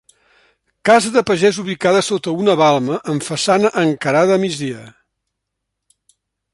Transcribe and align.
Casa 0.89 1.11
de 1.17 1.21
pagès 1.31 1.59
ubicada 1.65 2.01
sota 2.09 2.33
una 2.45 2.57
balma 2.63 2.99
amb 3.13 3.29
façana 3.29 3.73
encarada 3.85 4.39
a 4.39 4.43
migdia. 4.47 4.83